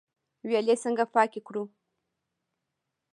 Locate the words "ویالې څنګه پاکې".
0.47-1.39